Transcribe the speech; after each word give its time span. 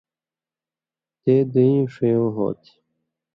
تے 1.21 1.35
(دُوئیں) 1.51 1.83
ݜیُو 1.93 2.25
ہو 2.35 2.47
تھی، 2.61 2.73